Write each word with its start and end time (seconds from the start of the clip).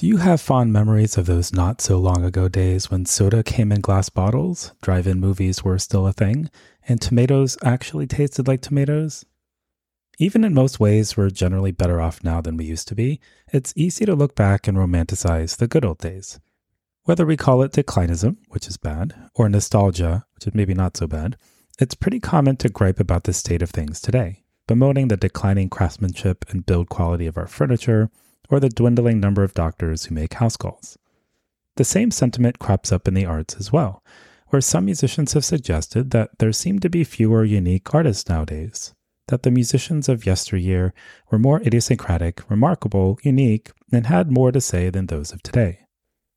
Do 0.00 0.06
you 0.06 0.16
have 0.16 0.40
fond 0.40 0.72
memories 0.72 1.18
of 1.18 1.26
those 1.26 1.52
not 1.52 1.82
so 1.82 1.98
long 1.98 2.24
ago 2.24 2.48
days 2.48 2.90
when 2.90 3.04
soda 3.04 3.42
came 3.42 3.70
in 3.70 3.82
glass 3.82 4.08
bottles, 4.08 4.72
drive 4.80 5.06
in 5.06 5.20
movies 5.20 5.62
were 5.62 5.78
still 5.78 6.06
a 6.06 6.12
thing, 6.14 6.48
and 6.88 6.98
tomatoes 7.02 7.58
actually 7.62 8.06
tasted 8.06 8.48
like 8.48 8.62
tomatoes? 8.62 9.26
Even 10.18 10.42
in 10.42 10.54
most 10.54 10.80
ways, 10.80 11.18
we're 11.18 11.28
generally 11.28 11.70
better 11.70 12.00
off 12.00 12.24
now 12.24 12.40
than 12.40 12.56
we 12.56 12.64
used 12.64 12.88
to 12.88 12.94
be. 12.94 13.20
It's 13.52 13.74
easy 13.76 14.06
to 14.06 14.14
look 14.14 14.34
back 14.34 14.66
and 14.66 14.78
romanticize 14.78 15.58
the 15.58 15.68
good 15.68 15.84
old 15.84 15.98
days. 15.98 16.40
Whether 17.04 17.26
we 17.26 17.36
call 17.36 17.60
it 17.60 17.72
declinism, 17.72 18.38
which 18.48 18.68
is 18.68 18.78
bad, 18.78 19.28
or 19.34 19.50
nostalgia, 19.50 20.24
which 20.34 20.46
is 20.46 20.54
maybe 20.54 20.72
not 20.72 20.96
so 20.96 21.06
bad, 21.06 21.36
it's 21.78 21.94
pretty 21.94 22.20
common 22.20 22.56
to 22.56 22.70
gripe 22.70 23.00
about 23.00 23.24
the 23.24 23.34
state 23.34 23.60
of 23.60 23.68
things 23.68 24.00
today, 24.00 24.44
bemoaning 24.66 25.08
the 25.08 25.18
declining 25.18 25.68
craftsmanship 25.68 26.46
and 26.48 26.64
build 26.64 26.88
quality 26.88 27.26
of 27.26 27.36
our 27.36 27.46
furniture, 27.46 28.10
or 28.50 28.60
the 28.60 28.68
dwindling 28.68 29.20
number 29.20 29.42
of 29.42 29.54
doctors 29.54 30.04
who 30.04 30.14
make 30.14 30.34
house 30.34 30.56
calls. 30.56 30.98
The 31.76 31.84
same 31.84 32.10
sentiment 32.10 32.58
crops 32.58 32.92
up 32.92 33.08
in 33.08 33.14
the 33.14 33.24
arts 33.24 33.56
as 33.58 33.72
well, 33.72 34.02
where 34.48 34.60
some 34.60 34.84
musicians 34.84 35.32
have 35.32 35.44
suggested 35.44 36.10
that 36.10 36.38
there 36.38 36.52
seem 36.52 36.80
to 36.80 36.90
be 36.90 37.04
fewer 37.04 37.44
unique 37.44 37.94
artists 37.94 38.28
nowadays, 38.28 38.92
that 39.28 39.44
the 39.44 39.50
musicians 39.50 40.08
of 40.08 40.26
yesteryear 40.26 40.92
were 41.30 41.38
more 41.38 41.62
idiosyncratic, 41.62 42.48
remarkable, 42.50 43.18
unique, 43.22 43.70
and 43.92 44.06
had 44.06 44.30
more 44.30 44.50
to 44.50 44.60
say 44.60 44.90
than 44.90 45.06
those 45.06 45.32
of 45.32 45.42
today. 45.42 45.86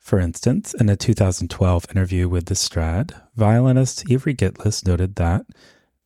For 0.00 0.18
instance, 0.18 0.72
in 0.72 0.88
a 0.88 0.96
2012 0.96 1.86
interview 1.90 2.28
with 2.30 2.46
The 2.46 2.54
Strad, 2.54 3.14
violinist 3.36 4.10
Ivry 4.10 4.34
Gitlis 4.34 4.86
noted 4.86 5.16
that 5.16 5.44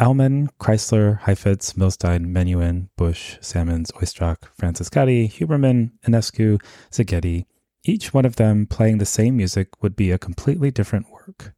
Elman, 0.00 0.48
Kreisler, 0.58 1.20
Heifetz, 1.20 1.74
Milstein, 1.74 2.26
Menuhin, 2.26 2.88
Busch, 2.96 3.38
Sammons, 3.40 3.92
Oistrakh, 3.92 4.48
Francescatti, 4.58 5.30
Huberman, 5.30 5.92
Enescu, 6.04 6.60
Szigeti, 6.90 7.46
each 7.84 8.12
one 8.12 8.24
of 8.24 8.36
them 8.36 8.66
playing 8.66 8.98
the 8.98 9.06
same 9.06 9.36
music 9.36 9.82
would 9.82 9.94
be 9.94 10.10
a 10.10 10.18
completely 10.18 10.72
different 10.72 11.06
work. 11.12 11.54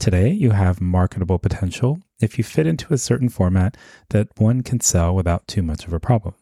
Today, 0.00 0.30
you 0.30 0.50
have 0.50 0.80
marketable 0.80 1.38
potential 1.38 2.00
if 2.20 2.38
you 2.38 2.44
fit 2.44 2.66
into 2.66 2.92
a 2.92 2.98
certain 2.98 3.28
format 3.28 3.76
that 4.10 4.28
one 4.36 4.62
can 4.62 4.80
sell 4.80 5.14
without 5.14 5.46
too 5.46 5.62
much 5.62 5.86
of 5.86 5.92
a 5.92 6.00
problem. 6.00 6.34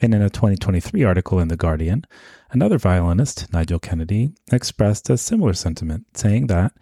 And 0.00 0.14
in 0.14 0.22
a 0.22 0.30
2023 0.30 1.02
article 1.02 1.40
in 1.40 1.48
The 1.48 1.56
Guardian, 1.56 2.04
another 2.52 2.78
violinist, 2.78 3.52
Nigel 3.52 3.80
Kennedy, 3.80 4.32
expressed 4.52 5.10
a 5.10 5.18
similar 5.18 5.52
sentiment, 5.52 6.06
saying 6.14 6.46
that 6.46 6.72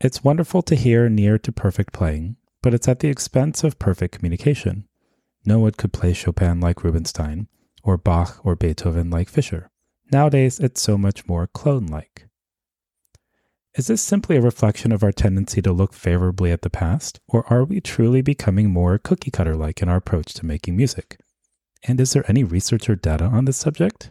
it's 0.00 0.24
wonderful 0.24 0.62
to 0.62 0.74
hear 0.74 1.08
near 1.08 1.38
to 1.38 1.52
perfect 1.52 1.92
playing, 1.92 2.36
but 2.62 2.74
it's 2.74 2.88
at 2.88 3.00
the 3.00 3.08
expense 3.08 3.64
of 3.64 3.78
perfect 3.78 4.14
communication. 4.14 4.86
No 5.44 5.58
one 5.60 5.72
could 5.72 5.92
play 5.92 6.12
Chopin 6.12 6.60
like 6.60 6.84
Rubinstein, 6.84 7.48
or 7.82 7.96
Bach 7.96 8.40
or 8.44 8.56
Beethoven 8.56 9.10
like 9.10 9.28
Fischer. 9.28 9.70
Nowadays, 10.12 10.58
it's 10.58 10.80
so 10.80 10.98
much 10.98 11.26
more 11.26 11.46
clone 11.46 11.86
like. 11.86 12.28
Is 13.74 13.86
this 13.86 14.02
simply 14.02 14.36
a 14.36 14.40
reflection 14.40 14.90
of 14.90 15.04
our 15.04 15.12
tendency 15.12 15.62
to 15.62 15.72
look 15.72 15.92
favorably 15.92 16.50
at 16.50 16.62
the 16.62 16.70
past, 16.70 17.20
or 17.28 17.46
are 17.52 17.64
we 17.64 17.80
truly 17.80 18.22
becoming 18.22 18.70
more 18.70 18.98
cookie 18.98 19.30
cutter 19.30 19.54
like 19.54 19.80
in 19.82 19.88
our 19.88 19.98
approach 19.98 20.34
to 20.34 20.46
making 20.46 20.76
music? 20.76 21.20
And 21.84 22.00
is 22.00 22.12
there 22.12 22.24
any 22.28 22.42
research 22.42 22.90
or 22.90 22.96
data 22.96 23.24
on 23.26 23.44
this 23.44 23.56
subject? 23.56 24.10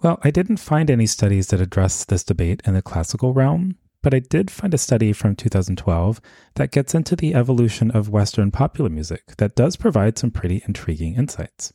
Well, 0.00 0.18
I 0.24 0.30
didn't 0.30 0.56
find 0.56 0.90
any 0.90 1.06
studies 1.06 1.48
that 1.48 1.60
address 1.60 2.04
this 2.04 2.24
debate 2.24 2.62
in 2.64 2.74
the 2.74 2.82
classical 2.82 3.34
realm, 3.34 3.76
but 4.02 4.12
I 4.12 4.18
did 4.18 4.50
find 4.50 4.74
a 4.74 4.78
study 4.78 5.12
from 5.12 5.36
2012 5.36 6.20
that 6.56 6.72
gets 6.72 6.94
into 6.94 7.16
the 7.16 7.34
evolution 7.34 7.90
of 7.92 8.08
Western 8.08 8.50
popular 8.50 8.90
music 8.90 9.36
that 9.38 9.54
does 9.54 9.76
provide 9.76 10.18
some 10.18 10.30
pretty 10.30 10.62
intriguing 10.66 11.14
insights. 11.14 11.72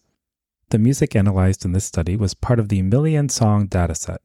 The 0.69 0.77
music 0.77 1.15
analyzed 1.15 1.63
in 1.63 1.71
this 1.71 1.85
study 1.85 2.17
was 2.17 2.33
part 2.33 2.59
of 2.59 2.67
the 2.67 2.81
Million 2.81 3.29
Song 3.29 3.69
Dataset, 3.69 4.17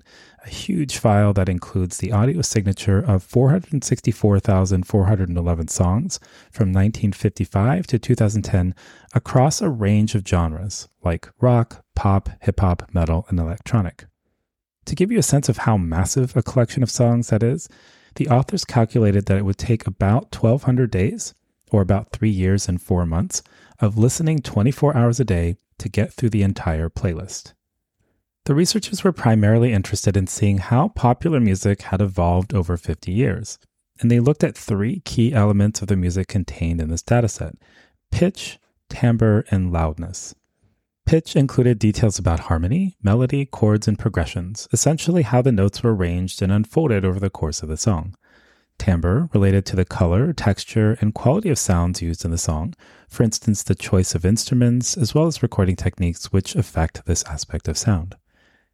a 0.44 0.48
huge 0.48 0.96
file 0.96 1.32
that 1.34 1.48
includes 1.48 1.98
the 1.98 2.10
audio 2.10 2.42
signature 2.42 2.98
of 2.98 3.22
464,411 3.22 5.68
songs 5.68 6.18
from 6.50 6.72
1955 6.72 7.86
to 7.86 7.96
2010 7.96 8.74
across 9.14 9.62
a 9.62 9.70
range 9.70 10.16
of 10.16 10.26
genres 10.26 10.88
like 11.04 11.28
rock, 11.41 11.84
pop, 11.94 12.28
hip 12.41 12.58
hop, 12.58 12.91
metal, 12.92 13.24
and 13.28 13.38
electronic. 13.38 14.06
To 14.87 14.94
give 14.94 15.12
you 15.12 15.19
a 15.19 15.22
sense 15.22 15.48
of 15.48 15.59
how 15.59 15.76
massive 15.76 16.37
a 16.37 16.43
collection 16.43 16.82
of 16.82 16.91
songs 16.91 17.28
that 17.28 17.43
is, 17.43 17.69
the 18.16 18.28
authors 18.28 18.65
calculated 18.65 19.26
that 19.26 19.38
it 19.38 19.44
would 19.44 19.59
take 19.59 19.87
about 19.87 20.34
1,200 20.34 20.91
days, 20.91 21.34
or 21.70 21.81
about 21.81 22.10
three 22.10 22.31
years 22.31 22.69
and 22.69 22.81
four 22.81 23.06
months, 23.06 23.42
of 23.81 23.97
listening 23.97 24.41
24 24.41 24.97
hours 24.97 25.21
a 25.21 25.25
day 25.25 25.56
to 25.78 25.88
get 25.88 26.12
through 26.12 26.31
the 26.31 26.42
entire 26.42 26.88
playlist. 26.88 27.54
The 28.44 28.54
researchers 28.54 29.04
were 29.04 29.12
primarily 29.12 29.72
interested 29.72 30.16
in 30.16 30.26
seeing 30.26 30.59
how 30.59 30.88
popular 30.88 31.38
music 31.38 31.82
had 31.82 32.00
evolved 32.00 32.53
over 32.53 32.76
50 32.76 33.12
years, 33.12 33.59
and 34.00 34.10
they 34.10 34.21
looked 34.21 34.42
at 34.42 34.56
three 34.56 35.00
key 35.00 35.32
elements 35.32 35.81
of 35.81 35.88
the 35.88 35.97
music 35.97 36.26
contained 36.26 36.81
in 36.81 36.88
this 36.88 37.03
dataset 37.03 37.54
pitch, 38.10 38.59
timbre, 38.88 39.44
and 39.50 39.72
loudness. 39.72 40.34
Pitch 41.04 41.36
included 41.36 41.78
details 41.78 42.18
about 42.18 42.40
harmony, 42.40 42.96
melody, 43.02 43.44
chords, 43.44 43.86
and 43.88 43.98
progressions, 43.98 44.68
essentially 44.72 45.22
how 45.22 45.42
the 45.42 45.52
notes 45.52 45.82
were 45.82 45.94
arranged 45.94 46.40
and 46.40 46.52
unfolded 46.52 47.04
over 47.04 47.20
the 47.20 47.30
course 47.30 47.62
of 47.62 47.68
the 47.68 47.76
song. 47.76 48.14
Timbre 48.78 49.28
related 49.34 49.66
to 49.66 49.76
the 49.76 49.84
color, 49.84 50.32
texture, 50.32 50.96
and 51.00 51.14
quality 51.14 51.50
of 51.50 51.58
sounds 51.58 52.02
used 52.02 52.24
in 52.24 52.30
the 52.30 52.38
song, 52.38 52.74
for 53.08 53.22
instance, 53.22 53.62
the 53.62 53.74
choice 53.74 54.15
of 54.15 54.24
instruments, 54.24 54.97
as 54.97 55.15
well 55.15 55.27
as 55.27 55.42
recording 55.42 55.77
techniques 55.77 56.32
which 56.32 56.56
affect 56.56 57.04
this 57.04 57.22
aspect 57.24 57.68
of 57.68 57.78
sound. 57.78 58.16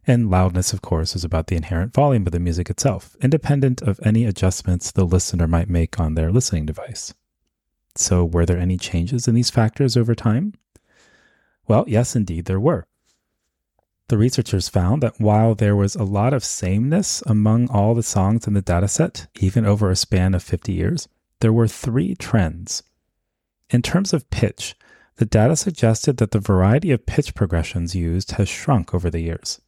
And 0.07 0.31
loudness, 0.31 0.73
of 0.73 0.81
course, 0.81 1.15
is 1.15 1.25
about 1.25 1.49
the 1.49 1.57
inherent 1.57 1.93
volume 1.93 2.27
of 2.27 2.33
the 2.33 2.41
music 2.41 2.71
itself, 2.71 3.17
independent 3.21 3.83
of 3.83 4.01
any 4.03 4.25
adjustments 4.25 4.91
the 4.91 5.05
listener 5.05 5.47
might 5.47 5.69
make 5.69 6.01
on 6.01 6.15
their 6.15 6.33
listening 6.33 6.65
device. 6.65 7.13
So, 7.95 8.25
were 8.25 8.47
there 8.47 8.59
any 8.59 8.79
changes 8.79 9.29
in 9.29 9.35
these 9.35 9.51
factors 9.51 9.97
over 9.97 10.15
time? 10.15 10.55
Well, 11.69 11.85
yes, 11.87 12.17
indeed, 12.17 12.47
there 12.47 12.59
were. 12.59 12.87
The 14.09 14.17
researchers 14.17 14.71
found 14.71 15.03
that 15.03 15.21
while 15.21 15.55
there 15.55 15.77
was 15.77 15.95
a 15.95 16.03
lot 16.03 16.33
of 16.33 16.43
sameness 16.43 17.23
among 17.27 17.69
all 17.69 17.95
the 17.95 18.03
songs 18.03 18.47
in 18.47 18.55
the 18.55 18.63
dataset, 18.63 19.27
even 19.39 19.67
over 19.67 19.91
a 19.91 19.97
span 19.97 20.35
of 20.35 20.43
50 20.43 20.73
years, 20.73 21.09
there 21.41 21.53
were 21.53 21.69
three 21.69 22.15
trends. 22.15 22.83
In 23.69 23.83
terms 23.83 24.15
of 24.15 24.31
pitch, 24.31 24.75
the 25.17 25.27
data 25.27 25.57
suggested 25.57 26.17
that 26.17 26.31
the 26.31 26.39
variety 26.39 26.91
of 26.91 27.05
pitch 27.05 27.35
progressions 27.35 27.95
used 27.95 28.33
has 28.33 28.49
shrunk 28.49 28.95
over 28.95 29.11
the 29.11 29.21
years. 29.21 29.61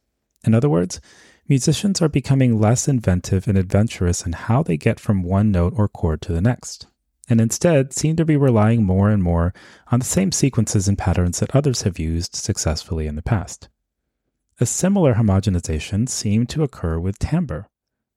In 0.43 0.55
other 0.55 0.69
words, 0.69 0.99
musicians 1.47 2.01
are 2.01 2.09
becoming 2.09 2.59
less 2.59 2.87
inventive 2.87 3.47
and 3.47 3.59
adventurous 3.59 4.25
in 4.25 4.33
how 4.33 4.63
they 4.63 4.77
get 4.77 4.99
from 4.99 5.21
one 5.21 5.51
note 5.51 5.73
or 5.75 5.87
chord 5.87 6.21
to 6.23 6.33
the 6.33 6.41
next. 6.41 6.87
And 7.29 7.39
instead 7.39 7.93
seem 7.93 8.15
to 8.15 8.25
be 8.25 8.35
relying 8.35 8.83
more 8.83 9.09
and 9.09 9.23
more 9.23 9.53
on 9.91 9.99
the 9.99 10.05
same 10.05 10.31
sequences 10.31 10.87
and 10.87 10.97
patterns 10.97 11.39
that 11.39 11.55
others 11.55 11.83
have 11.83 11.99
used 11.99 12.35
successfully 12.35 13.07
in 13.07 13.15
the 13.15 13.21
past. 13.21 13.69
A 14.59 14.65
similar 14.65 15.15
homogenization 15.15 16.07
seemed 16.07 16.49
to 16.49 16.63
occur 16.63 16.99
with 16.99 17.19
timbre, 17.19 17.67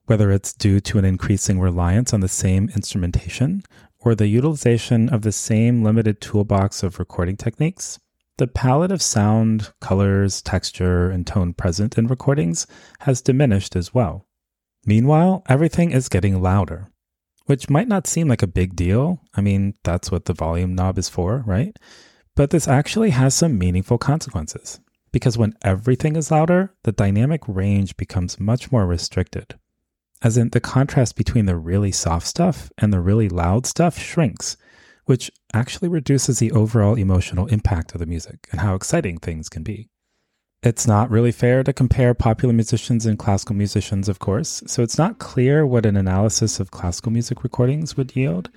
whether 0.06 0.30
it's 0.30 0.52
due 0.52 0.80
to 0.80 0.98
an 0.98 1.04
increasing 1.04 1.60
reliance 1.60 2.12
on 2.12 2.20
the 2.20 2.28
same 2.28 2.68
instrumentation 2.74 3.62
or 4.00 4.14
the 4.14 4.26
utilization 4.26 5.08
of 5.08 5.22
the 5.22 5.32
same 5.32 5.82
limited 5.82 6.20
toolbox 6.20 6.82
of 6.82 6.98
recording 6.98 7.36
techniques. 7.36 7.98
The 8.36 8.46
palette 8.46 8.92
of 8.92 9.00
sound, 9.00 9.72
colors, 9.80 10.42
texture, 10.42 11.08
and 11.08 11.26
tone 11.26 11.54
present 11.54 11.96
in 11.96 12.08
recordings 12.08 12.66
has 13.00 13.22
diminished 13.22 13.76
as 13.76 13.94
well. 13.94 14.26
Meanwhile, 14.84 15.44
everything 15.48 15.92
is 15.92 16.08
getting 16.08 16.42
louder, 16.42 16.88
which 17.46 17.70
might 17.70 17.88
not 17.88 18.06
seem 18.06 18.28
like 18.28 18.42
a 18.42 18.46
big 18.46 18.74
deal. 18.74 19.20
I 19.34 19.40
mean, 19.40 19.74
that's 19.84 20.10
what 20.10 20.24
the 20.24 20.32
volume 20.32 20.74
knob 20.74 20.98
is 20.98 21.08
for, 21.08 21.42
right? 21.46 21.76
But 22.36 22.50
this 22.50 22.66
actually 22.66 23.10
has 23.10 23.34
some 23.34 23.58
meaningful 23.58 23.98
consequences 23.98 24.80
because 25.12 25.38
when 25.38 25.54
everything 25.62 26.16
is 26.16 26.30
louder, 26.30 26.74
the 26.82 26.92
dynamic 26.92 27.42
range 27.46 27.96
becomes 27.96 28.40
much 28.40 28.72
more 28.72 28.86
restricted. 28.86 29.54
As 30.22 30.36
in, 30.36 30.48
the 30.48 30.60
contrast 30.60 31.16
between 31.16 31.46
the 31.46 31.56
really 31.56 31.92
soft 31.92 32.26
stuff 32.26 32.72
and 32.78 32.92
the 32.92 33.00
really 33.00 33.28
loud 33.28 33.66
stuff 33.66 33.98
shrinks, 33.98 34.56
which 35.04 35.30
actually 35.52 35.88
reduces 35.88 36.38
the 36.38 36.50
overall 36.50 36.96
emotional 36.96 37.46
impact 37.46 37.94
of 37.94 38.00
the 38.00 38.06
music 38.06 38.48
and 38.50 38.60
how 38.60 38.74
exciting 38.74 39.18
things 39.18 39.48
can 39.48 39.62
be. 39.62 39.90
It's 40.64 40.86
not 40.86 41.10
really 41.10 41.30
fair 41.30 41.62
to 41.62 41.74
compare 41.74 42.14
popular 42.14 42.54
musicians 42.54 43.04
and 43.04 43.18
classical 43.18 43.54
musicians, 43.54 44.08
of 44.08 44.18
course, 44.18 44.62
so 44.66 44.82
it's 44.82 44.96
not 44.96 45.18
clear 45.18 45.66
what 45.66 45.84
an 45.84 45.94
analysis 45.94 46.58
of 46.58 46.70
classical 46.70 47.12
music 47.12 47.44
recordings 47.44 47.98
would 47.98 48.16
yield. 48.16 48.48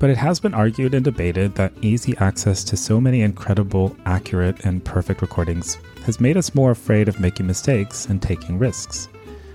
But 0.00 0.10
it 0.10 0.16
has 0.16 0.40
been 0.40 0.54
argued 0.54 0.92
and 0.92 1.04
debated 1.04 1.54
that 1.54 1.72
easy 1.82 2.16
access 2.16 2.64
to 2.64 2.76
so 2.76 3.00
many 3.00 3.22
incredible, 3.22 3.96
accurate, 4.06 4.64
and 4.64 4.84
perfect 4.84 5.22
recordings 5.22 5.78
has 6.04 6.18
made 6.18 6.36
us 6.36 6.52
more 6.52 6.72
afraid 6.72 7.06
of 7.06 7.20
making 7.20 7.46
mistakes 7.46 8.06
and 8.06 8.20
taking 8.20 8.58
risks, 8.58 9.08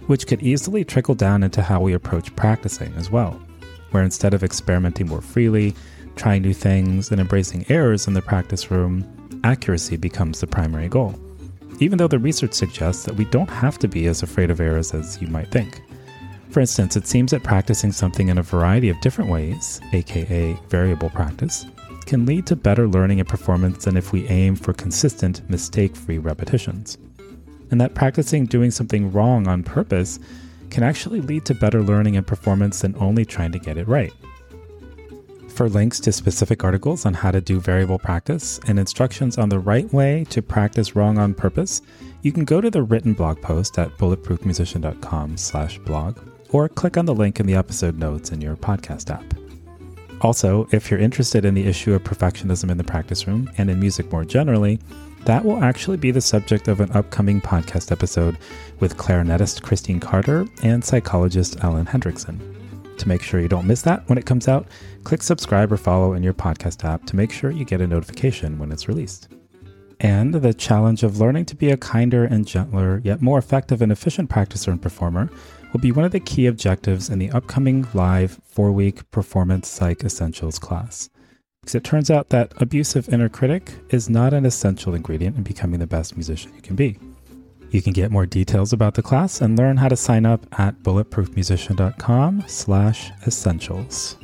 which 0.08 0.28
could 0.28 0.42
easily 0.42 0.86
trickle 0.86 1.14
down 1.14 1.44
into 1.44 1.62
how 1.62 1.82
we 1.82 1.92
approach 1.92 2.34
practicing 2.38 2.94
as 2.94 3.12
well, 3.12 3.34
where 3.92 4.04
instead 4.04 4.34
of 4.34 4.46
experimenting 4.46 5.10
more 5.10 5.20
freely, 5.20 5.76
trying 6.16 6.42
new 6.42 6.54
things, 6.54 7.12
and 7.12 7.20
embracing 7.20 7.66
errors 7.68 8.08
in 8.08 8.14
the 8.14 8.22
practice 8.22 8.72
room, 8.72 9.06
accuracy 9.44 9.98
becomes 9.98 10.40
the 10.40 10.48
primary 10.48 10.88
goal. 10.88 11.20
Even 11.82 11.98
though 11.98 12.08
the 12.08 12.20
research 12.20 12.54
suggests 12.54 13.04
that 13.04 13.16
we 13.16 13.26
don't 13.26 13.50
have 13.50 13.80
to 13.80 13.88
be 13.88 14.06
as 14.06 14.22
afraid 14.22 14.52
of 14.52 14.62
errors 14.62 14.94
as 14.94 15.20
you 15.22 15.28
might 15.28 15.50
think. 15.50 15.82
For 16.52 16.60
instance, 16.60 16.96
it 16.96 17.08
seems 17.08 17.32
that 17.32 17.44
practicing 17.44 17.92
something 17.92 18.30
in 18.30 18.38
a 18.38 18.44
variety 18.44 18.90
of 18.90 19.02
different 19.02 19.32
ways, 19.32 19.82
aka 19.92 20.54
variable 20.70 21.10
practice, 21.10 21.66
can 22.06 22.26
lead 22.26 22.46
to 22.46 22.56
better 22.56 22.88
learning 22.88 23.20
and 23.20 23.28
performance 23.28 23.86
than 23.86 23.98
if 23.98 24.12
we 24.12 24.28
aim 24.28 24.56
for 24.56 24.74
consistent, 24.74 25.50
mistake 25.50 25.96
free 25.96 26.20
repetitions. 26.20 27.00
And 27.72 27.82
that 27.82 27.96
practicing 27.96 28.46
doing 28.46 28.70
something 28.70 29.12
wrong 29.12 29.48
on 29.48 29.64
purpose 29.64 30.20
can 30.70 30.84
actually 30.84 31.22
lead 31.22 31.46
to 31.46 31.56
better 31.56 31.82
learning 31.82 32.16
and 32.16 32.28
performance 32.28 32.82
than 32.82 32.96
only 32.98 33.26
trying 33.26 33.54
to 33.54 33.60
get 33.60 33.78
it 33.78 33.88
right. 33.88 34.14
For 35.62 35.70
links 35.70 36.00
to 36.00 36.12
specific 36.12 36.64
articles 36.64 37.06
on 37.06 37.14
how 37.14 37.30
to 37.30 37.40
do 37.40 37.60
variable 37.60 38.00
practice 38.00 38.60
and 38.66 38.80
instructions 38.80 39.38
on 39.38 39.50
the 39.50 39.60
right 39.60 39.94
way 39.94 40.24
to 40.32 40.42
practice 40.42 40.96
wrong 40.96 41.20
on 41.20 41.36
purpose, 41.36 41.84
you 42.24 42.32
can 42.32 42.46
go 42.46 42.62
to 42.62 42.72
the 42.72 42.82
written 42.82 43.14
blog 43.14 43.40
post 43.44 43.78
at 43.78 43.96
bulletproofmusician.com/blog 44.00 46.18
or 46.50 46.68
click 46.68 46.98
on 46.98 47.06
the 47.06 47.14
link 47.14 47.40
in 47.40 47.46
the 47.46 47.54
episode 47.54 48.00
notes 48.00 48.32
in 48.32 48.42
your 48.42 48.56
podcast 48.56 49.12
app. 49.12 49.36
Also, 50.22 50.68
if 50.72 50.90
you're 50.90 51.00
interested 51.00 51.46
in 51.46 51.54
the 51.54 51.68
issue 51.68 51.94
of 51.94 52.04
perfectionism 52.04 52.72
in 52.72 52.80
the 52.80 52.84
practice 52.84 53.28
room 53.28 53.48
and 53.60 53.70
in 53.70 53.80
music 53.80 54.12
more 54.12 54.26
generally, 54.26 54.80
that 55.26 55.46
will 55.46 55.64
actually 55.64 55.98
be 55.98 56.10
the 56.10 56.22
subject 56.22 56.70
of 56.70 56.80
an 56.80 56.90
upcoming 56.94 57.40
podcast 57.40 57.92
episode 57.92 58.36
with 58.80 58.98
clarinetist 58.98 59.62
Christine 59.62 60.00
Carter 60.00 60.48
and 60.64 60.84
psychologist 60.84 61.64
Ellen 61.64 61.86
Hendriksen. 61.86 62.61
To 63.02 63.08
make 63.08 63.24
sure 63.24 63.40
you 63.40 63.48
don't 63.48 63.66
miss 63.66 63.82
that 63.82 64.08
when 64.10 64.20
it 64.20 64.28
comes 64.28 64.48
out, 64.48 64.68
click 65.04 65.24
subscribe 65.24 65.72
or 65.72 65.78
follow 65.78 66.14
in 66.14 66.22
your 66.22 66.36
podcast 66.36 66.86
app 66.86 67.04
to 67.08 67.16
make 67.16 67.32
sure 67.32 67.50
you 67.50 67.66
get 67.66 67.82
a 67.82 67.88
notification 67.88 68.60
when 68.60 68.72
it's 68.72 68.88
released. 68.88 69.28
And 70.00 70.36
the 70.36 70.54
challenge 70.54 71.02
of 71.02 71.20
learning 71.20 71.46
to 71.46 71.56
be 71.56 71.72
a 71.72 71.78
kinder 71.78 72.26
and 72.26 72.46
gentler, 72.46 73.02
yet 73.04 73.20
more 73.20 73.40
effective 73.40 73.82
and 73.82 73.92
efficient 73.92 74.30
practicer 74.30 74.68
and 74.68 74.80
performer 74.80 75.32
will 75.74 75.80
be 75.80 75.92
one 75.92 76.06
of 76.06 76.12
the 76.12 76.20
key 76.20 76.46
objectives 76.46 77.10
in 77.10 77.18
the 77.18 77.32
upcoming 77.32 77.88
live 77.96 78.40
four 78.46 78.72
week 78.72 79.10
Performance 79.10 79.68
Psych 79.68 80.04
Essentials 80.04 80.60
class. 80.60 81.10
Because 81.62 81.74
it 81.74 81.84
turns 81.84 82.12
out 82.12 82.30
that 82.30 82.54
abusive 82.58 83.10
inner 83.10 83.30
critic 83.30 83.74
is 83.90 84.12
not 84.12 84.32
an 84.32 84.46
essential 84.46 84.94
ingredient 84.94 85.38
in 85.38 85.42
becoming 85.42 85.80
the 85.80 85.88
best 85.88 86.16
musician 86.16 86.54
you 86.54 86.62
can 86.62 86.76
be. 86.76 87.00
You 87.72 87.82
can 87.82 87.94
get 87.94 88.12
more 88.12 88.26
details 88.26 88.74
about 88.74 88.96
the 88.96 89.02
class 89.02 89.42
and 89.42 89.58
learn 89.58 89.78
how 89.78 89.88
to 89.88 89.96
sign 89.96 90.26
up 90.26 90.46
at 90.60 90.84
bulletproofmusician.com 90.84 92.44
slash 92.48 93.12
essentials. 93.26 94.18